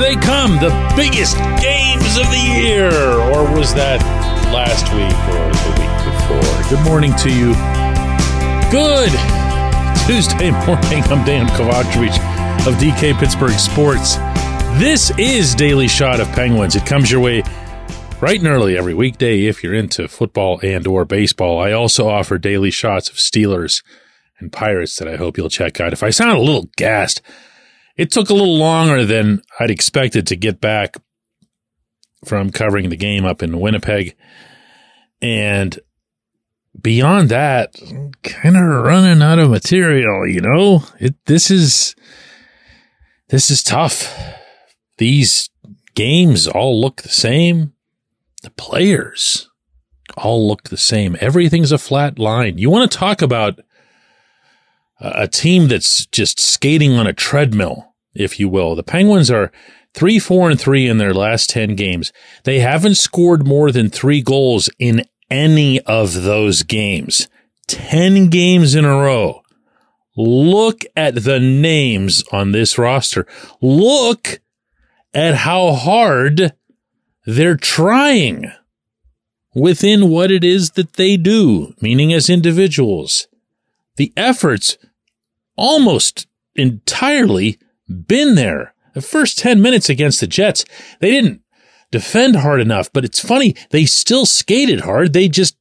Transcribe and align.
Here 0.00 0.14
they 0.14 0.20
come, 0.22 0.52
the 0.52 0.70
biggest 0.96 1.36
games 1.60 2.16
of 2.16 2.24
the 2.30 2.54
year. 2.56 2.88
Or 2.88 3.44
was 3.54 3.74
that 3.74 4.00
last 4.50 4.88
week 4.94 5.12
or 5.28 5.52
the 5.52 5.72
week 5.76 5.92
before? 6.08 6.70
Good 6.70 6.82
morning 6.88 7.14
to 7.16 7.28
you. 7.28 7.52
Good 8.72 9.12
Tuesday 10.06 10.50
morning. 10.66 11.04
I'm 11.12 11.22
Dejan 11.26 11.48
Kovacevic 11.48 12.16
of 12.66 12.76
DK 12.76 13.18
Pittsburgh 13.18 13.58
Sports. 13.58 14.16
This 14.78 15.12
is 15.18 15.54
Daily 15.54 15.86
Shot 15.86 16.18
of 16.18 16.28
Penguins. 16.28 16.76
It 16.76 16.86
comes 16.86 17.10
your 17.10 17.20
way 17.20 17.42
right 18.22 18.38
and 18.38 18.48
early 18.48 18.78
every 18.78 18.94
weekday 18.94 19.44
if 19.44 19.62
you're 19.62 19.74
into 19.74 20.08
football 20.08 20.60
and 20.62 20.86
or 20.86 21.04
baseball. 21.04 21.60
I 21.60 21.72
also 21.72 22.08
offer 22.08 22.38
daily 22.38 22.70
shots 22.70 23.10
of 23.10 23.16
Steelers 23.16 23.82
and 24.38 24.50
Pirates 24.50 24.96
that 24.96 25.08
I 25.08 25.16
hope 25.16 25.36
you'll 25.36 25.50
check 25.50 25.78
out. 25.78 25.92
If 25.92 26.02
I 26.02 26.08
sound 26.08 26.38
a 26.38 26.40
little 26.40 26.70
gassed, 26.78 27.20
it 28.00 28.10
took 28.10 28.30
a 28.30 28.34
little 28.34 28.56
longer 28.56 29.04
than 29.04 29.42
I'd 29.58 29.70
expected 29.70 30.26
to 30.28 30.34
get 30.36 30.58
back 30.58 30.96
from 32.24 32.50
covering 32.50 32.88
the 32.88 32.96
game 32.96 33.26
up 33.26 33.42
in 33.42 33.60
Winnipeg. 33.60 34.16
And 35.20 35.78
beyond 36.80 37.28
that, 37.28 37.74
kind 38.22 38.56
of 38.56 38.62
running 38.62 39.20
out 39.20 39.38
of 39.38 39.50
material, 39.50 40.26
you 40.26 40.40
know? 40.40 40.82
It 40.98 41.14
this 41.26 41.50
is 41.50 41.94
this 43.28 43.50
is 43.50 43.62
tough. 43.62 44.18
These 44.96 45.50
games 45.94 46.48
all 46.48 46.80
look 46.80 47.02
the 47.02 47.10
same. 47.10 47.74
The 48.42 48.50
players 48.50 49.50
all 50.16 50.48
look 50.48 50.70
the 50.70 50.78
same. 50.78 51.18
Everything's 51.20 51.70
a 51.70 51.76
flat 51.76 52.18
line. 52.18 52.56
You 52.56 52.70
want 52.70 52.90
to 52.90 52.96
talk 52.96 53.20
about 53.20 53.60
a 55.00 55.28
team 55.28 55.68
that's 55.68 56.06
just 56.06 56.40
skating 56.40 56.94
on 56.94 57.06
a 57.06 57.12
treadmill, 57.12 57.89
if 58.14 58.40
you 58.40 58.48
will. 58.48 58.74
The 58.74 58.82
Penguins 58.82 59.30
are 59.30 59.52
three, 59.94 60.18
four, 60.18 60.50
and 60.50 60.60
three 60.60 60.86
in 60.86 60.98
their 60.98 61.14
last 61.14 61.50
10 61.50 61.74
games. 61.74 62.12
They 62.44 62.60
haven't 62.60 62.96
scored 62.96 63.46
more 63.46 63.70
than 63.70 63.90
three 63.90 64.22
goals 64.22 64.68
in 64.78 65.04
any 65.30 65.80
of 65.82 66.22
those 66.22 66.62
games. 66.62 67.28
10 67.68 68.28
games 68.28 68.74
in 68.74 68.84
a 68.84 68.96
row. 68.96 69.42
Look 70.16 70.84
at 70.96 71.22
the 71.24 71.38
names 71.38 72.24
on 72.32 72.52
this 72.52 72.76
roster. 72.76 73.26
Look 73.60 74.40
at 75.14 75.34
how 75.34 75.72
hard 75.72 76.52
they're 77.24 77.56
trying 77.56 78.52
within 79.54 80.08
what 80.08 80.30
it 80.30 80.44
is 80.44 80.72
that 80.72 80.94
they 80.94 81.16
do, 81.16 81.74
meaning 81.80 82.12
as 82.12 82.28
individuals. 82.30 83.28
The 83.96 84.12
efforts 84.16 84.78
almost 85.56 86.26
entirely 86.54 87.58
been 87.90 88.34
there. 88.34 88.74
The 88.94 89.02
first 89.02 89.38
10 89.38 89.60
minutes 89.60 89.88
against 89.88 90.20
the 90.20 90.26
Jets, 90.26 90.64
they 91.00 91.10
didn't 91.10 91.42
defend 91.90 92.36
hard 92.36 92.60
enough, 92.60 92.92
but 92.92 93.04
it's 93.04 93.20
funny, 93.20 93.54
they 93.70 93.84
still 93.84 94.26
skated 94.26 94.80
hard. 94.80 95.12
They 95.12 95.28
just 95.28 95.56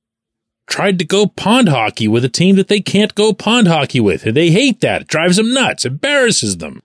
tried 0.68 1.00
to 1.00 1.06
go 1.06 1.28
pond 1.28 1.70
hockey 1.70 2.08
with 2.08 2.24
a 2.24 2.30
team 2.30 2.56
that 2.56 2.68
they 2.68 2.80
can't 2.80 3.16
go 3.16 3.34
pond 3.34 3.68
hockey 3.68 4.00
with. 4.00 4.22
They 4.22 4.52
hate 4.52 4.82
that. 4.82 5.02
It 5.04 5.08
drives 5.08 5.38
them 5.38 5.54
nuts, 5.54 5.86
embarrasses 5.86 6.58
them. 6.58 6.82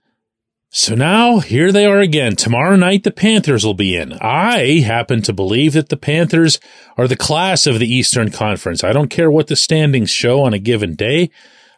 So 0.69 0.93
now 0.93 1.39
here 1.39 1.71
they 1.71 1.85
are 1.85 1.99
again. 1.99 2.35
Tomorrow 2.35 2.75
night, 2.75 3.03
the 3.03 3.11
Panthers 3.11 3.65
will 3.65 3.75
be 3.75 3.95
in. 3.95 4.13
I 4.19 4.81
happen 4.81 5.21
to 5.21 5.31
believe 5.31 5.71
that 5.73 5.87
the 5.87 5.95
Panthers 5.95 6.59
are 6.97 7.07
the 7.07 7.15
class 7.15 7.65
of 7.65 7.79
the 7.79 7.87
Eastern 7.87 8.29
Conference. 8.29 8.83
I 8.83 8.91
don't 8.91 9.09
care 9.09 9.31
what 9.31 9.47
the 9.47 9.55
standings 9.55 10.09
show 10.09 10.43
on 10.43 10.53
a 10.53 10.59
given 10.59 10.95
day. 10.95 11.29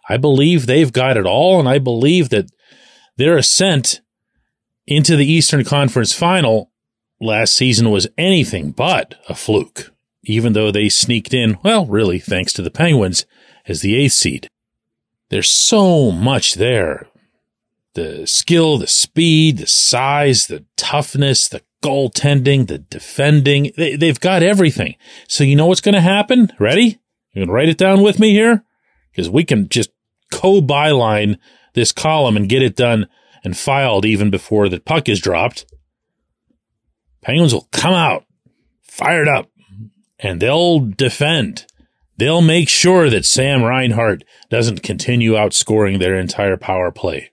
I 0.10 0.18
believe 0.18 0.66
they've 0.66 0.92
got 0.92 1.16
it 1.16 1.28
all, 1.28 1.60
and 1.60 1.70
I 1.70 1.78
believe 1.78 2.30
that 2.30 2.50
their 3.18 3.38
ascent 3.38 4.02
into 4.86 5.16
the 5.16 5.30
Eastern 5.30 5.64
Conference 5.64 6.14
final 6.14 6.72
last 7.20 7.54
season 7.56 7.92
was 7.92 8.08
anything 8.18 8.72
but 8.72 9.16
a 9.28 9.36
fluke, 9.36 9.92
even 10.24 10.54
though 10.54 10.72
they 10.72 10.90
sneaked 10.90 11.34
in, 11.34 11.58
well, 11.64 11.86
really, 11.86 12.20
thanks 12.20 12.54
to 12.54 12.62
the 12.62 12.72
Penguins, 12.72 13.26
as 13.66 13.82
the 13.82 13.96
eighth 13.96 14.14
seed. 14.14 14.48
There's 15.30 15.50
so 15.50 16.12
much 16.12 16.56
there. 16.56 17.08
The 17.96 18.28
skill, 18.28 18.78
the 18.78 18.88
speed, 18.88 19.58
the 19.58 19.68
size, 19.68 20.48
the 20.48 20.64
toughness, 20.78 21.48
the 21.48 21.64
goaltending, 21.84 22.68
the 22.68 22.78
defending. 22.78 23.72
They, 23.76 23.96
they've 23.96 24.20
got 24.20 24.44
everything. 24.44 24.96
So 25.28 25.44
you 25.44 25.56
know 25.56 25.66
what's 25.66 25.82
going 25.82 25.96
to 25.96 26.02
happen? 26.02 26.52
Ready? 26.60 27.00
You 27.34 27.44
can 27.44 27.52
write 27.52 27.70
it 27.70 27.78
down 27.78 28.04
with 28.04 28.20
me 28.20 28.32
here? 28.32 28.64
Because 29.12 29.30
we 29.30 29.44
can 29.44 29.68
just 29.68 29.90
co-byline 30.32 31.38
this 31.78 31.94
column 31.94 32.36
and 32.36 32.50
get 32.50 32.62
it 32.62 32.76
done 32.76 33.08
and 33.44 33.58
filed 33.58 34.06
even 34.06 34.30
before 34.30 34.68
the 34.68 34.80
puck 34.80 35.08
is 35.08 35.22
dropped. 35.22 35.66
Penguins 37.22 37.54
will 37.54 37.70
come 37.72 37.94
out 37.94 38.26
fired 38.82 39.28
up 39.28 39.50
and 40.20 40.42
they'll 40.42 40.80
defend. 40.80 41.66
They'll 42.18 42.42
make 42.42 42.68
sure 42.68 43.10
that 43.10 43.26
Sam 43.26 43.64
Reinhart 43.64 44.24
doesn't 44.50 44.82
continue 44.82 45.34
outscoring 45.34 46.00
their 46.00 46.18
entire 46.18 46.58
power 46.58 46.92
play. 46.92 47.32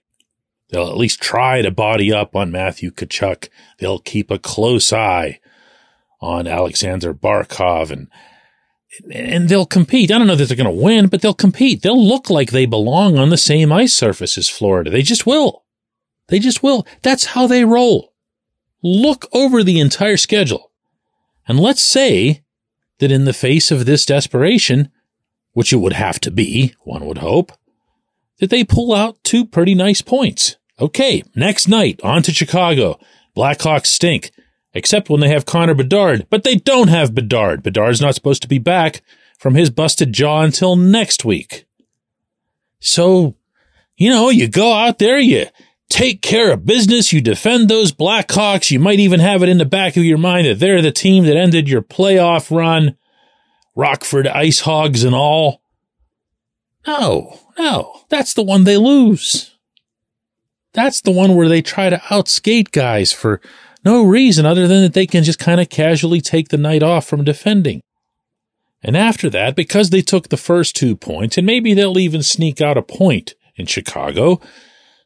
They'll 0.69 0.89
at 0.89 0.97
least 0.97 1.21
try 1.21 1.61
to 1.61 1.71
body 1.71 2.13
up 2.13 2.35
on 2.35 2.51
Matthew 2.51 2.91
Tkachuk. 2.91 3.49
They'll 3.79 3.99
keep 3.99 4.29
a 4.29 4.39
close 4.39 4.93
eye 4.93 5.39
on 6.21 6.47
Alexander 6.47 7.13
Barkov 7.13 7.91
and 7.91 8.07
and 9.11 9.49
they'll 9.49 9.65
compete. 9.65 10.11
I 10.11 10.17
don't 10.17 10.27
know 10.27 10.35
that 10.35 10.45
they're 10.45 10.57
going 10.57 10.75
to 10.75 10.83
win, 10.83 11.07
but 11.07 11.21
they'll 11.21 11.33
compete. 11.33 11.81
They'll 11.81 12.03
look 12.03 12.29
like 12.29 12.51
they 12.51 12.65
belong 12.65 13.17
on 13.17 13.29
the 13.29 13.37
same 13.37 13.71
ice 13.71 13.93
surface 13.93 14.37
as 14.37 14.49
Florida. 14.49 14.89
They 14.89 15.01
just 15.01 15.25
will. 15.25 15.63
They 16.27 16.39
just 16.39 16.63
will. 16.63 16.85
That's 17.01 17.25
how 17.25 17.47
they 17.47 17.65
roll. 17.65 18.13
Look 18.81 19.27
over 19.33 19.63
the 19.63 19.79
entire 19.79 20.17
schedule. 20.17 20.71
And 21.47 21.59
let's 21.59 21.81
say 21.81 22.43
that 22.99 23.11
in 23.11 23.25
the 23.25 23.33
face 23.33 23.71
of 23.71 23.85
this 23.85 24.05
desperation, 24.05 24.89
which 25.53 25.73
it 25.73 25.77
would 25.77 25.93
have 25.93 26.19
to 26.21 26.31
be, 26.31 26.75
one 26.81 27.05
would 27.05 27.19
hope, 27.19 27.51
that 28.39 28.49
they 28.49 28.63
pull 28.63 28.93
out 28.93 29.17
two 29.23 29.45
pretty 29.45 29.75
nice 29.75 30.01
points. 30.01 30.57
Okay, 30.79 31.23
next 31.35 31.67
night, 31.67 31.99
on 32.03 32.21
to 32.23 32.33
Chicago. 32.33 32.99
Blackhawks 33.35 33.87
stink 33.87 34.31
except 34.75 35.09
when 35.09 35.21
they 35.21 35.29
have 35.29 35.45
Connor 35.45 35.73
Bedard, 35.73 36.27
but 36.29 36.43
they 36.43 36.55
don't 36.55 36.89
have 36.89 37.15
Bedard. 37.15 37.63
Bedard's 37.63 38.01
not 38.01 38.13
supposed 38.13 38.41
to 38.41 38.47
be 38.47 38.59
back 38.59 39.01
from 39.39 39.55
his 39.55 39.69
busted 39.69 40.13
jaw 40.13 40.41
until 40.41 40.75
next 40.75 41.23
week. 41.23 41.65
So, 42.79 43.35
you 43.95 44.09
know, 44.09 44.29
you 44.29 44.49
go 44.49 44.73
out 44.73 44.99
there, 44.99 45.17
you 45.17 45.45
take 45.89 46.21
care 46.21 46.51
of 46.51 46.65
business, 46.65 47.13
you 47.13 47.21
defend 47.21 47.69
those 47.69 47.93
Blackhawks, 47.93 48.69
you 48.69 48.79
might 48.79 48.99
even 48.99 49.21
have 49.21 49.41
it 49.41 49.49
in 49.49 49.57
the 49.57 49.65
back 49.65 49.95
of 49.95 50.03
your 50.03 50.17
mind 50.17 50.45
that 50.45 50.59
they're 50.59 50.81
the 50.81 50.91
team 50.91 51.23
that 51.23 51.37
ended 51.37 51.69
your 51.69 51.81
playoff 51.81 52.55
run, 52.55 52.97
Rockford 53.75 54.27
Ice 54.27 54.59
Hogs 54.59 55.05
and 55.05 55.15
all. 55.15 55.61
No, 56.85 57.39
no, 57.57 58.01
that's 58.09 58.33
the 58.33 58.43
one 58.43 58.65
they 58.65 58.77
lose. 58.77 59.55
That's 60.73 60.99
the 60.99 61.11
one 61.11 61.35
where 61.35 61.47
they 61.47 61.61
try 61.61 61.89
to 61.89 61.97
outskate 61.97 62.71
guys 62.71 63.13
for 63.13 63.39
no 63.85 64.03
reason 64.03 64.45
other 64.45 64.67
than 64.67 64.81
that 64.81 64.93
they 64.93 65.05
can 65.05 65.23
just 65.23 65.39
kind 65.39 65.61
of 65.61 65.69
casually 65.69 66.19
take 66.19 66.49
the 66.49 66.57
night 66.57 66.83
off 66.83 67.05
from 67.05 67.23
defending. 67.23 67.81
And 68.81 68.97
after 68.97 69.29
that, 69.29 69.55
because 69.55 69.89
they 69.89 70.01
took 70.01 70.29
the 70.29 70.37
first 70.37 70.75
two 70.75 70.95
points, 70.95 71.37
and 71.37 71.45
maybe 71.45 71.73
they'll 71.73 71.97
even 71.97 72.21
sneak 72.21 72.61
out 72.61 72.77
a 72.77 72.81
point 72.81 73.35
in 73.55 73.65
Chicago, 73.65 74.41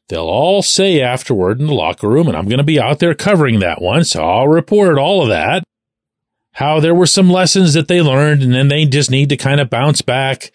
they'll 0.08 0.22
all 0.24 0.62
say 0.62 1.02
afterward 1.02 1.60
in 1.60 1.68
the 1.68 1.74
locker 1.74 2.10
room, 2.10 2.28
and 2.28 2.36
I'm 2.36 2.48
going 2.48 2.58
to 2.58 2.64
be 2.64 2.80
out 2.80 3.00
there 3.00 3.14
covering 3.14 3.60
that 3.60 3.82
one, 3.82 4.04
so 4.04 4.24
I'll 4.24 4.48
report 4.48 4.98
all 4.98 5.22
of 5.22 5.30
that, 5.30 5.64
how 6.54 6.80
there 6.80 6.96
were 6.96 7.06
some 7.06 7.30
lessons 7.30 7.74
that 7.74 7.88
they 7.88 8.02
learned, 8.02 8.44
and 8.44 8.54
then 8.54 8.68
they 8.68 8.86
just 8.86 9.12
need 9.12 9.30
to 9.30 9.38
kind 9.38 9.62
of 9.62 9.70
bounce 9.70 10.02
back 10.02 10.52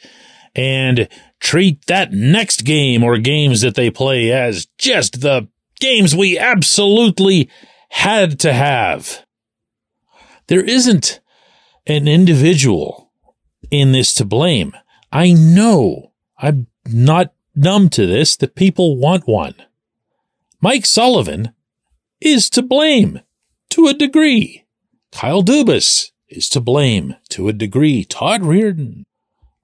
and 0.55 1.09
treat 1.41 1.87
that 1.87 2.12
next 2.12 2.65
game 2.65 3.03
or 3.03 3.19
games 3.19 3.61
that 3.62 3.75
they 3.75 3.91
play 3.91 4.31
as 4.31 4.67
just 4.79 5.21
the 5.21 5.49
games 5.81 6.15
we 6.15 6.38
absolutely 6.38 7.49
had 7.94 8.41
to 8.41 8.52
have. 8.52 9.25
There 10.49 10.64
isn't 10.64 11.20
an 11.87 12.08
individual 12.08 13.12
in 13.70 13.93
this 13.93 14.12
to 14.14 14.25
blame. 14.25 14.75
I 15.12 15.32
know 15.32 16.11
I'm 16.37 16.67
not 16.87 17.32
numb 17.55 17.88
to 17.91 18.05
this 18.05 18.37
that 18.37 18.56
people 18.56 18.99
want 18.99 19.29
one. 19.29 19.55
Mike 20.61 20.85
Sullivan 20.85 21.52
is 22.20 22.50
to 22.50 22.62
blame 22.62 23.20
to 23.70 23.87
a 23.87 23.94
degree. 23.94 24.64
Kyle 25.12 25.44
Dubas 25.44 26.11
is 26.29 26.49
to 26.50 26.61
blame 26.61 27.14
to 27.31 27.49
a 27.49 27.52
degree. 27.52 28.05
Todd 28.05 28.43
Reirden. 28.43 29.05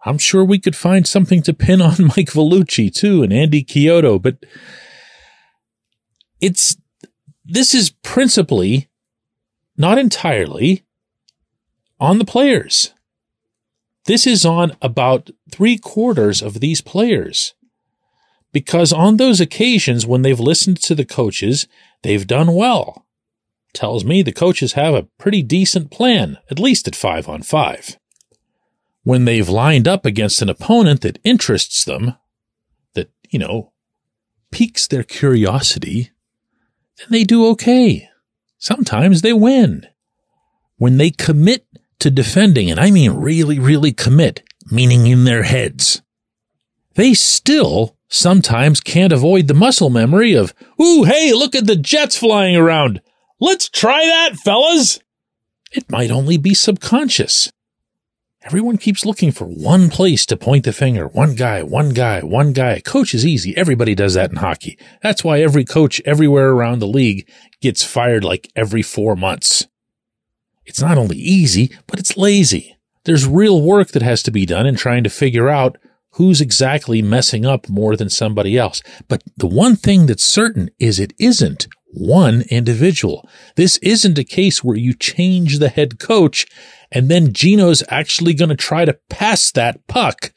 I'm 0.06 0.18
sure 0.18 0.44
we 0.44 0.60
could 0.60 0.76
find 0.76 1.06
something 1.06 1.42
to 1.42 1.52
pin 1.52 1.82
on 1.82 1.96
Mike 1.98 2.32
Vellucci 2.32 2.94
too 2.94 3.24
and 3.24 3.32
Andy 3.32 3.64
Chiodo, 3.64 4.22
but 4.22 4.46
it's 6.40 6.76
this 7.50 7.74
is 7.74 7.90
principally, 8.02 8.88
not 9.76 9.98
entirely, 9.98 10.84
on 11.98 12.18
the 12.18 12.24
players. 12.24 12.94
This 14.06 14.26
is 14.26 14.46
on 14.46 14.76
about 14.80 15.30
three 15.50 15.76
quarters 15.76 16.42
of 16.42 16.60
these 16.60 16.80
players. 16.80 17.54
Because 18.52 18.92
on 18.92 19.16
those 19.16 19.40
occasions 19.40 20.06
when 20.06 20.22
they've 20.22 20.40
listened 20.40 20.80
to 20.82 20.94
the 20.94 21.04
coaches, 21.04 21.66
they've 22.02 22.26
done 22.26 22.54
well. 22.54 23.06
tells 23.72 24.04
me 24.04 24.22
the 24.22 24.32
coaches 24.32 24.72
have 24.72 24.94
a 24.94 25.06
pretty 25.18 25.42
decent 25.42 25.90
plan, 25.90 26.38
at 26.50 26.58
least 26.58 26.88
at 26.88 26.96
five 26.96 27.28
on 27.28 27.42
five. 27.42 27.98
When 29.02 29.24
they've 29.24 29.48
lined 29.48 29.86
up 29.86 30.04
against 30.04 30.42
an 30.42 30.48
opponent 30.48 31.02
that 31.02 31.20
interests 31.24 31.84
them, 31.84 32.14
that, 32.94 33.10
you 33.28 33.38
know, 33.38 33.72
piques 34.50 34.86
their 34.88 35.04
curiosity, 35.04 36.10
they 37.08 37.24
do 37.24 37.46
okay. 37.48 38.08
Sometimes 38.58 39.22
they 39.22 39.32
win. 39.32 39.86
When 40.76 40.96
they 40.96 41.10
commit 41.10 41.66
to 42.00 42.10
defending, 42.10 42.70
and 42.70 42.80
I 42.80 42.90
mean 42.90 43.12
really, 43.12 43.58
really 43.58 43.92
commit, 43.92 44.42
meaning 44.70 45.06
in 45.06 45.24
their 45.24 45.44
heads, 45.44 46.02
they 46.94 47.14
still 47.14 47.96
sometimes 48.08 48.80
can't 48.80 49.12
avoid 49.12 49.46
the 49.46 49.54
muscle 49.54 49.90
memory 49.90 50.34
of, 50.34 50.52
ooh, 50.80 51.04
hey, 51.04 51.32
look 51.32 51.54
at 51.54 51.66
the 51.66 51.76
jets 51.76 52.16
flying 52.16 52.56
around. 52.56 53.00
Let's 53.40 53.68
try 53.68 54.04
that, 54.04 54.36
fellas. 54.36 55.00
It 55.72 55.90
might 55.90 56.10
only 56.10 56.36
be 56.36 56.52
subconscious. 56.52 57.52
Everyone 58.42 58.78
keeps 58.78 59.04
looking 59.04 59.32
for 59.32 59.44
one 59.44 59.90
place 59.90 60.24
to 60.24 60.36
point 60.36 60.64
the 60.64 60.72
finger. 60.72 61.06
One 61.06 61.34
guy, 61.34 61.62
one 61.62 61.90
guy, 61.90 62.20
one 62.20 62.54
guy. 62.54 62.80
Coach 62.80 63.12
is 63.12 63.26
easy. 63.26 63.54
Everybody 63.54 63.94
does 63.94 64.14
that 64.14 64.30
in 64.30 64.36
hockey. 64.36 64.78
That's 65.02 65.22
why 65.22 65.42
every 65.42 65.64
coach 65.64 66.00
everywhere 66.06 66.48
around 66.50 66.78
the 66.78 66.86
league 66.86 67.28
gets 67.60 67.84
fired 67.84 68.24
like 68.24 68.50
every 68.56 68.80
four 68.80 69.14
months. 69.14 69.66
It's 70.64 70.80
not 70.80 70.96
only 70.96 71.18
easy, 71.18 71.70
but 71.86 71.98
it's 71.98 72.16
lazy. 72.16 72.78
There's 73.04 73.26
real 73.26 73.60
work 73.60 73.88
that 73.88 74.02
has 74.02 74.22
to 74.22 74.30
be 74.30 74.46
done 74.46 74.66
in 74.66 74.74
trying 74.74 75.04
to 75.04 75.10
figure 75.10 75.50
out 75.50 75.76
who's 76.12 76.40
exactly 76.40 77.02
messing 77.02 77.44
up 77.44 77.68
more 77.68 77.94
than 77.94 78.08
somebody 78.08 78.56
else. 78.56 78.82
But 79.06 79.22
the 79.36 79.46
one 79.46 79.76
thing 79.76 80.06
that's 80.06 80.24
certain 80.24 80.70
is 80.78 80.98
it 80.98 81.12
isn't 81.18 81.68
one 81.92 82.42
individual. 82.50 83.28
This 83.56 83.76
isn't 83.78 84.18
a 84.18 84.24
case 84.24 84.64
where 84.64 84.76
you 84.76 84.94
change 84.94 85.58
the 85.58 85.68
head 85.68 85.98
coach 85.98 86.46
and 86.92 87.08
then 87.08 87.32
Gino's 87.32 87.82
actually 87.88 88.34
going 88.34 88.48
to 88.48 88.56
try 88.56 88.84
to 88.84 88.98
pass 89.08 89.50
that 89.52 89.86
puck 89.86 90.32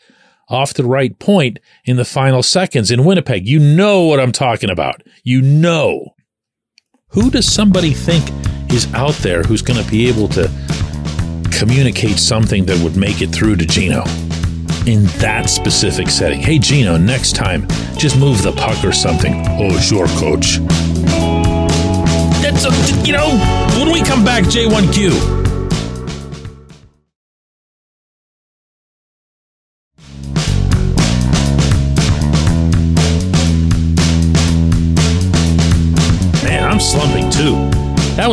off 0.49 0.73
the 0.73 0.83
right 0.83 1.17
point 1.19 1.59
in 1.85 1.97
the 1.97 2.05
final 2.05 2.43
seconds 2.43 2.91
in 2.91 3.05
Winnipeg. 3.05 3.47
You 3.47 3.59
know 3.59 4.03
what 4.03 4.19
I'm 4.19 4.31
talking 4.31 4.69
about. 4.69 5.01
You 5.23 5.41
know. 5.41 6.13
Who 7.09 7.29
does 7.29 7.51
somebody 7.51 7.91
think 7.91 8.23
is 8.71 8.91
out 8.93 9.13
there 9.15 9.43
who's 9.43 9.61
going 9.61 9.83
to 9.83 9.89
be 9.89 10.07
able 10.07 10.27
to 10.29 10.51
communicate 11.51 12.17
something 12.17 12.65
that 12.65 12.83
would 12.83 12.97
make 12.97 13.21
it 13.21 13.27
through 13.27 13.57
to 13.57 13.65
Gino? 13.65 14.03
in 14.85 15.05
that 15.19 15.49
specific 15.49 16.09
setting. 16.09 16.41
Hey, 16.41 16.59
Gino, 16.59 16.97
next 16.97 17.35
time, 17.37 17.67
just 17.97 18.19
move 18.19 18.41
the 18.41 18.51
puck 18.51 18.83
or 18.83 18.91
something. 18.91 19.45
Oh, 19.47 19.77
sure, 19.79 20.07
coach. 20.19 20.57
That's, 22.41 22.65
a, 22.65 23.05
you 23.05 23.13
know, 23.13 23.29
when 23.79 23.93
we 23.93 24.03
come 24.03 24.25
back, 24.25 24.43
J1Q. 24.43 25.42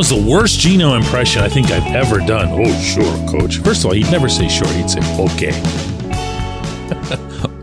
Was 0.01 0.09
the 0.09 0.31
worst 0.31 0.59
Gino 0.61 0.95
impression 0.95 1.43
I 1.43 1.49
think 1.51 1.71
I've 1.71 1.95
ever 1.95 2.21
done. 2.21 2.49
Oh, 2.53 2.81
sure, 2.81 3.05
coach. 3.29 3.59
First 3.59 3.81
of 3.81 3.89
all, 3.89 3.93
he'd 3.93 4.11
never 4.11 4.31
say 4.31 4.49
sure, 4.49 4.67
he'd 4.69 4.89
say 4.89 5.01
okay. 5.21 5.53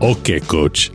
okay, 0.00 0.38
coach. 0.38 0.92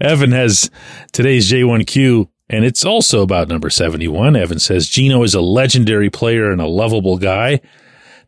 Evan 0.00 0.32
has 0.32 0.72
today's 1.12 1.48
J1Q, 1.48 2.28
and 2.48 2.64
it's 2.64 2.84
also 2.84 3.22
about 3.22 3.46
number 3.46 3.70
71. 3.70 4.34
Evan 4.34 4.58
says 4.58 4.88
Gino 4.88 5.22
is 5.22 5.34
a 5.34 5.40
legendary 5.40 6.10
player 6.10 6.50
and 6.50 6.60
a 6.60 6.66
lovable 6.66 7.16
guy. 7.16 7.60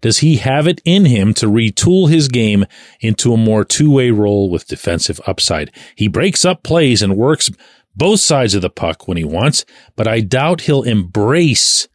Does 0.01 0.19
he 0.19 0.37
have 0.37 0.69
it 0.69 0.81
in 0.85 1.07
him 1.07 1.35
to 1.35 1.47
retool 1.47 2.09
his 2.09 2.29
game 2.29 2.67
into 3.01 3.33
a 3.35 3.37
more 3.37 3.65
two 3.65 3.91
way 3.91 4.13
role 4.13 4.49
with 4.49 4.69
defensive 4.69 5.21
upside? 5.27 5.73
He 5.97 6.07
breaks 6.07 6.45
up 6.45 6.63
plays 6.63 7.03
and 7.03 7.17
works 7.17 7.51
both 7.97 8.21
sides 8.21 8.55
of 8.55 8.63
the 8.63 8.71
puck 8.71 9.07
when 9.09 9.17
he 9.17 9.25
wants, 9.25 9.65
but 9.97 10.07
I 10.07 10.21
doubt 10.21 10.63
he'll 10.63 10.83
embrace 10.83 11.89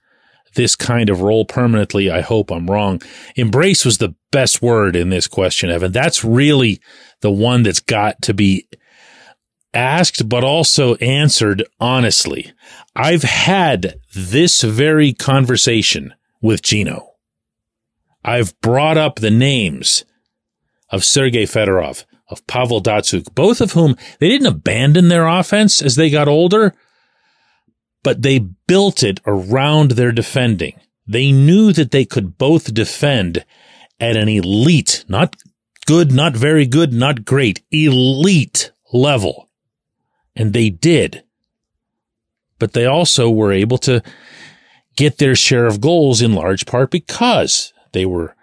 this 0.56 0.76
kind 0.76 1.10
of 1.10 1.22
role 1.22 1.46
permanently. 1.46 2.10
I 2.10 2.22
hope 2.22 2.52
I'm 2.52 2.70
wrong. 2.70 3.02
Embrace 3.36 3.86
was 3.86 3.98
the 3.98 4.16
best 4.32 4.62
word 4.62 4.96
in 4.96 5.10
this 5.10 5.28
question, 5.28 5.70
Evan. 5.70 5.92
That's 5.92 6.24
really 6.24 6.82
the 7.22 7.32
one 7.32 7.64
that's 7.64 7.80
got 7.80 8.22
to 8.24 8.34
be 8.34 8.68
asked, 9.74 10.28
but 10.28 10.44
also 10.44 10.96
answered 10.96 11.64
honestly. 11.80 12.52
I've 12.96 13.24
had 13.24 13.96
this 14.14 14.62
very 14.62 15.14
conversation 15.14 16.14
with 16.42 16.62
Gino. 16.62 17.16
I've 18.24 18.60
brought 18.62 18.98
up 18.98 19.18
the 19.18 19.32
names 19.32 20.06
of 20.90 21.04
Sergei 21.04 21.44
Fedorov, 21.44 22.06
of 22.30 22.46
Pavel 22.48 22.82
Datsyuk, 22.82 23.34
both 23.36 23.62
of 23.62 23.74
whom 23.74 23.96
they 24.20 24.30
didn't 24.30 24.48
abandon 24.48 25.10
their 25.10 25.28
offense 25.28 25.82
as 25.82 25.96
they 25.96 26.10
got 26.10 26.28
older 26.28 26.74
but 28.06 28.22
they 28.22 28.38
built 28.38 29.02
it 29.02 29.20
around 29.26 29.92
their 29.92 30.12
defending. 30.12 30.80
They 31.08 31.32
knew 31.32 31.74
that 31.74 31.90
they 31.90 32.06
could 32.06 32.38
both 32.38 32.72
defend 32.72 33.44
at 34.00 34.16
an 34.16 34.30
elite, 34.30 35.04
not 35.08 35.36
good, 35.88 36.12
not 36.12 36.38
very 36.38 36.68
good, 36.68 36.94
not 36.94 37.26
great, 37.26 37.64
elite 37.72 38.72
level. 38.94 39.50
And 40.36 40.54
they 40.54 40.70
did. 40.70 41.24
But 42.60 42.74
they 42.74 42.86
also 42.86 43.28
were 43.28 43.52
able 43.52 43.80
to 43.80 44.04
get 44.96 45.18
their 45.18 45.36
share 45.36 45.66
of 45.66 45.82
goals 45.82 46.22
in 46.22 46.36
large 46.36 46.68
part 46.68 46.92
because 46.92 47.74
they 47.92 48.06
were 48.06 48.36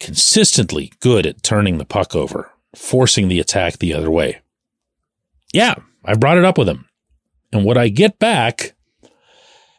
consistently 0.00 0.92
good 0.98 1.26
at 1.26 1.44
turning 1.44 1.78
the 1.78 1.84
puck 1.84 2.16
over, 2.16 2.50
forcing 2.74 3.28
the 3.28 3.40
attack 3.40 3.78
the 3.78 3.94
other 3.94 4.10
way. 4.10 4.40
Yeah, 5.52 5.76
I 6.04 6.14
brought 6.14 6.38
it 6.38 6.44
up 6.44 6.58
with 6.58 6.68
him. 6.68 6.88
And 7.52 7.64
what 7.64 7.78
I 7.78 7.88
get 7.88 8.18
back 8.18 8.74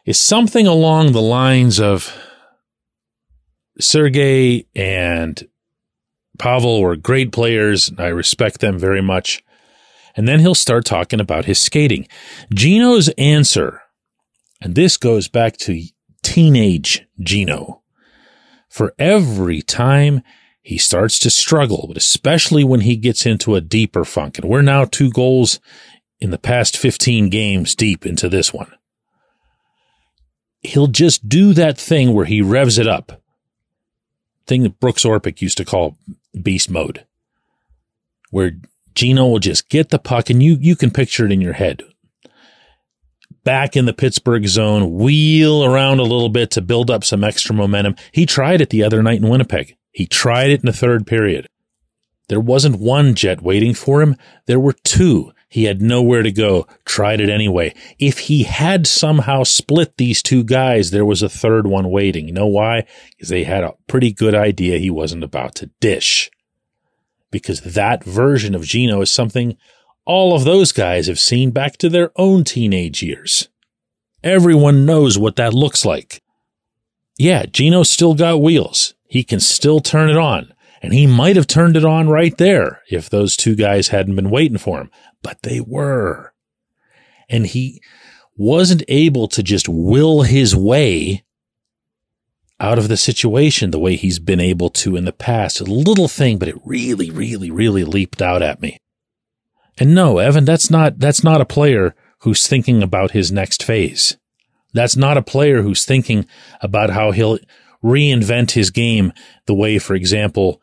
is 0.04 0.18
something 0.18 0.66
along 0.66 1.12
the 1.12 1.22
lines 1.22 1.80
of 1.80 2.12
Sergey 3.78 4.66
and 4.74 5.46
Pavel 6.38 6.80
were 6.80 6.96
great 6.96 7.32
players. 7.32 7.88
And 7.88 8.00
I 8.00 8.08
respect 8.08 8.60
them 8.60 8.78
very 8.78 9.02
much. 9.02 9.44
And 10.16 10.26
then 10.26 10.40
he'll 10.40 10.56
start 10.56 10.84
talking 10.84 11.20
about 11.20 11.44
his 11.44 11.60
skating. 11.60 12.08
Gino's 12.52 13.08
answer, 13.10 13.82
and 14.60 14.74
this 14.74 14.96
goes 14.96 15.28
back 15.28 15.56
to 15.58 15.82
teenage 16.22 17.06
Gino. 17.20 17.82
For 18.68 18.94
every 18.98 19.62
time 19.62 20.22
he 20.62 20.78
starts 20.78 21.18
to 21.20 21.30
struggle, 21.30 21.86
but 21.88 21.96
especially 21.96 22.64
when 22.64 22.80
he 22.80 22.96
gets 22.96 23.24
into 23.24 23.54
a 23.54 23.60
deeper 23.60 24.04
funk, 24.04 24.38
and 24.38 24.48
we're 24.48 24.62
now 24.62 24.84
two 24.84 25.10
goals 25.10 25.58
in 26.20 26.30
the 26.30 26.38
past 26.38 26.76
15 26.76 27.30
games 27.30 27.74
deep 27.74 28.04
into 28.04 28.28
this 28.28 28.52
one. 28.52 28.72
He'll 30.60 30.88
just 30.88 31.28
do 31.28 31.54
that 31.54 31.78
thing 31.78 32.12
where 32.12 32.26
he 32.26 32.42
revs 32.42 32.78
it 32.78 32.86
up. 32.86 33.22
Thing 34.46 34.62
that 34.64 34.78
Brooks 34.78 35.04
Orpik 35.04 35.40
used 35.40 35.56
to 35.56 35.64
call 35.64 35.96
beast 36.42 36.68
mode. 36.68 37.06
Where 38.30 38.52
Gino 38.94 39.26
will 39.26 39.38
just 39.38 39.70
get 39.70 39.88
the 39.88 39.98
puck 39.98 40.28
and 40.28 40.42
you, 40.42 40.58
you 40.60 40.76
can 40.76 40.90
picture 40.90 41.24
it 41.24 41.32
in 41.32 41.40
your 41.40 41.54
head. 41.54 41.82
Back 43.42 43.74
in 43.74 43.86
the 43.86 43.94
Pittsburgh 43.94 44.46
zone, 44.46 44.92
wheel 44.92 45.64
around 45.64 45.98
a 45.98 46.02
little 46.02 46.28
bit 46.28 46.50
to 46.52 46.60
build 46.60 46.90
up 46.90 47.04
some 47.04 47.24
extra 47.24 47.54
momentum. 47.54 47.96
He 48.12 48.26
tried 48.26 48.60
it 48.60 48.68
the 48.68 48.82
other 48.82 49.02
night 49.02 49.22
in 49.22 49.28
Winnipeg. 49.30 49.76
He 49.92 50.06
tried 50.06 50.50
it 50.50 50.60
in 50.60 50.66
the 50.66 50.72
third 50.72 51.06
period. 51.06 51.48
There 52.28 52.40
wasn't 52.40 52.78
one 52.78 53.14
jet 53.14 53.42
waiting 53.42 53.74
for 53.74 54.00
him. 54.02 54.16
There 54.46 54.60
were 54.60 54.72
two. 54.72 55.32
He 55.48 55.64
had 55.64 55.82
nowhere 55.82 56.22
to 56.22 56.30
go, 56.30 56.68
tried 56.84 57.20
it 57.20 57.28
anyway. 57.28 57.74
If 57.98 58.20
he 58.20 58.44
had 58.44 58.86
somehow 58.86 59.42
split 59.42 59.96
these 59.96 60.22
two 60.22 60.44
guys, 60.44 60.92
there 60.92 61.04
was 61.04 61.22
a 61.22 61.28
third 61.28 61.66
one 61.66 61.90
waiting. 61.90 62.28
You 62.28 62.32
know 62.32 62.46
why? 62.46 62.86
Because 63.10 63.30
they 63.30 63.42
had 63.42 63.64
a 63.64 63.74
pretty 63.88 64.12
good 64.12 64.34
idea 64.34 64.78
he 64.78 64.90
wasn't 64.90 65.24
about 65.24 65.56
to 65.56 65.70
dish. 65.80 66.30
Because 67.32 67.62
that 67.62 68.04
version 68.04 68.54
of 68.54 68.62
Gino 68.62 69.00
is 69.00 69.10
something 69.10 69.56
all 70.04 70.36
of 70.36 70.44
those 70.44 70.70
guys 70.70 71.08
have 71.08 71.18
seen 71.18 71.50
back 71.50 71.76
to 71.78 71.88
their 71.88 72.12
own 72.14 72.44
teenage 72.44 73.02
years. 73.02 73.48
Everyone 74.22 74.86
knows 74.86 75.18
what 75.18 75.36
that 75.36 75.52
looks 75.52 75.84
like. 75.84 76.22
Yeah, 77.18 77.44
Gino 77.46 77.82
still 77.82 78.14
got 78.14 78.40
wheels. 78.40 78.94
He 79.10 79.24
can 79.24 79.40
still 79.40 79.80
turn 79.80 80.08
it 80.08 80.16
on. 80.16 80.54
And 80.82 80.94
he 80.94 81.06
might 81.06 81.36
have 81.36 81.46
turned 81.46 81.76
it 81.76 81.84
on 81.84 82.08
right 82.08 82.34
there 82.38 82.80
if 82.88 83.10
those 83.10 83.36
two 83.36 83.54
guys 83.54 83.88
hadn't 83.88 84.16
been 84.16 84.30
waiting 84.30 84.56
for 84.56 84.80
him 84.80 84.90
but 85.22 85.42
they 85.42 85.60
were. 85.60 86.32
And 87.28 87.46
he 87.46 87.80
wasn't 88.36 88.82
able 88.88 89.28
to 89.28 89.42
just 89.42 89.68
will 89.68 90.22
his 90.22 90.56
way 90.56 91.24
out 92.58 92.78
of 92.78 92.88
the 92.88 92.96
situation 92.96 93.70
the 93.70 93.78
way 93.78 93.96
he's 93.96 94.18
been 94.18 94.40
able 94.40 94.70
to 94.70 94.96
in 94.96 95.04
the 95.04 95.12
past. 95.12 95.60
A 95.60 95.64
little 95.64 96.08
thing, 96.08 96.38
but 96.38 96.48
it 96.48 96.60
really, 96.64 97.10
really, 97.10 97.50
really 97.50 97.84
leaped 97.84 98.20
out 98.20 98.42
at 98.42 98.60
me. 98.60 98.78
And 99.78 99.94
no, 99.94 100.18
Evan, 100.18 100.44
that's 100.44 100.70
not, 100.70 100.98
that's 100.98 101.24
not 101.24 101.40
a 101.40 101.46
player 101.46 101.94
who's 102.20 102.46
thinking 102.46 102.82
about 102.82 103.12
his 103.12 103.32
next 103.32 103.62
phase. 103.62 104.18
That's 104.74 104.96
not 104.96 105.16
a 105.16 105.22
player 105.22 105.62
who's 105.62 105.84
thinking 105.84 106.26
about 106.60 106.90
how 106.90 107.12
he'll 107.12 107.38
reinvent 107.82 108.52
his 108.52 108.70
game 108.70 109.12
the 109.46 109.54
way, 109.54 109.78
for 109.78 109.94
example, 109.94 110.60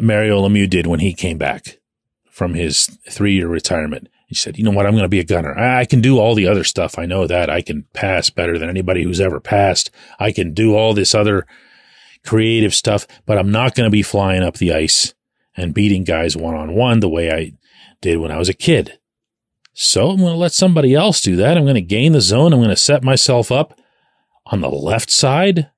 Mario 0.00 0.40
Lemieux 0.40 0.68
did 0.68 0.86
when 0.86 1.00
he 1.00 1.12
came 1.12 1.38
back 1.38 1.78
from 2.30 2.54
his 2.54 2.86
three 3.08 3.34
year 3.34 3.48
retirement. 3.48 4.08
He 4.26 4.34
said, 4.36 4.56
you 4.56 4.64
know 4.64 4.70
what? 4.70 4.86
I'm 4.86 4.92
going 4.92 5.02
to 5.02 5.08
be 5.08 5.18
a 5.18 5.24
gunner. 5.24 5.58
I 5.58 5.84
can 5.84 6.00
do 6.00 6.18
all 6.18 6.36
the 6.36 6.46
other 6.46 6.62
stuff. 6.62 6.98
I 6.98 7.04
know 7.04 7.26
that 7.26 7.50
I 7.50 7.62
can 7.62 7.86
pass 7.94 8.30
better 8.30 8.58
than 8.58 8.68
anybody 8.68 9.02
who's 9.02 9.20
ever 9.20 9.40
passed. 9.40 9.90
I 10.20 10.30
can 10.30 10.54
do 10.54 10.76
all 10.76 10.94
this 10.94 11.14
other 11.16 11.46
creative 12.24 12.72
stuff, 12.72 13.08
but 13.26 13.38
I'm 13.38 13.50
not 13.50 13.74
going 13.74 13.88
to 13.88 13.90
be 13.90 14.02
flying 14.02 14.42
up 14.42 14.58
the 14.58 14.72
ice 14.72 15.14
and 15.56 15.74
beating 15.74 16.04
guys 16.04 16.36
one 16.36 16.54
on 16.54 16.74
one 16.74 17.00
the 17.00 17.08
way 17.08 17.30
I 17.32 17.52
did 18.00 18.18
when 18.18 18.30
I 18.30 18.38
was 18.38 18.48
a 18.48 18.54
kid. 18.54 18.98
So 19.72 20.10
I'm 20.10 20.18
going 20.18 20.32
to 20.32 20.38
let 20.38 20.52
somebody 20.52 20.94
else 20.94 21.20
do 21.20 21.34
that. 21.36 21.56
I'm 21.56 21.64
going 21.64 21.74
to 21.74 21.80
gain 21.80 22.12
the 22.12 22.20
zone. 22.20 22.52
I'm 22.52 22.60
going 22.60 22.70
to 22.70 22.76
set 22.76 23.02
myself 23.02 23.50
up 23.50 23.78
on 24.46 24.60
the 24.60 24.70
left 24.70 25.10
side 25.10 25.70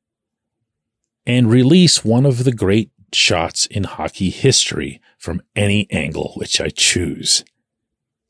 and 1.26 1.50
release 1.50 2.04
one 2.04 2.26
of 2.26 2.44
the 2.44 2.52
great 2.52 2.90
shots 3.12 3.66
in 3.66 3.84
hockey 3.84 4.30
history 4.30 5.00
from 5.18 5.42
any 5.54 5.86
angle 5.90 6.32
which 6.36 6.60
I 6.60 6.68
choose. 6.68 7.44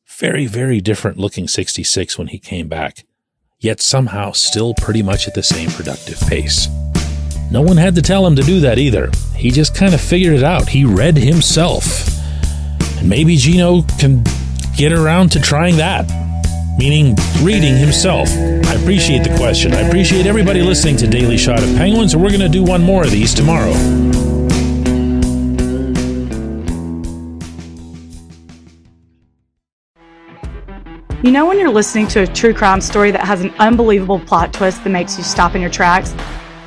Very, 0.07 0.47
very 0.47 0.81
different 0.81 1.19
looking 1.19 1.49
66 1.49 2.19
when 2.19 2.29
he 2.29 2.39
came 2.39 2.69
back, 2.69 3.05
yet 3.59 3.81
somehow 3.81 4.33
still 4.33 4.75
pretty 4.75 5.03
much 5.03 5.27
at 5.27 5.35
the 5.35 5.43
same 5.43 5.71
productive 5.71 6.21
pace. 6.29 6.69
No 7.51 7.63
one 7.63 7.77
had 7.77 7.95
to 7.97 8.03
tell 8.03 8.27
him 8.27 8.37
to 8.37 8.43
do 8.43 8.61
that 8.61 8.79
either. 8.79 9.11
He 9.37 9.51
just 9.51 9.75
kind 9.75 9.95
of 9.95 10.01
figured 10.01 10.35
it 10.35 10.43
out. 10.43 10.69
He 10.69 10.85
read 10.85 11.17
himself. 11.17 12.09
And 12.99 13.09
maybe 13.09 13.37
Gino 13.37 13.83
can 13.99 14.25
get 14.77 14.93
around 14.93 15.33
to 15.33 15.41
trying 15.41 15.77
that, 15.77 16.09
meaning 16.79 17.17
reading 17.43 17.77
himself. 17.77 18.29
I 18.31 18.75
appreciate 18.75 19.25
the 19.25 19.35
question. 19.37 19.75
I 19.75 19.81
appreciate 19.81 20.27
everybody 20.27 20.63
listening 20.63 20.97
to 20.99 21.07
Daily 21.07 21.37
Shot 21.37 21.63
of 21.63 21.69
Penguins, 21.77 22.15
and 22.15 22.23
we're 22.23 22.31
going 22.31 22.41
to 22.41 22.49
do 22.49 22.63
one 22.63 22.83
more 22.83 23.05
of 23.05 23.11
these 23.11 23.35
tomorrow. 23.35 23.73
You 31.23 31.31
know, 31.31 31.47
when 31.47 31.57
you're 31.57 31.71
listening 31.71 32.09
to 32.09 32.23
a 32.23 32.27
true 32.27 32.53
crime 32.53 32.81
story 32.81 33.13
that 33.13 33.25
has 33.25 33.43
an 33.43 33.51
unbelievable 33.61 34.19
plot 34.19 34.53
twist 34.53 34.83
that 34.83 34.91
makes 34.91 35.17
you 35.17 35.23
stop 35.23 35.55
in 35.55 35.61
your 35.61 35.71
tracks? 35.71 36.15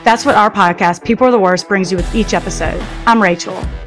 That's 0.05 0.25
what 0.25 0.35
our 0.35 0.49
podcast, 0.49 1.03
People 1.03 1.27
Are 1.27 1.31
the 1.31 1.39
Worst, 1.39 1.67
brings 1.67 1.91
you 1.91 1.97
with 1.97 2.15
each 2.15 2.33
episode. 2.33 2.81
I'm 3.05 3.21
Rachel. 3.21 3.61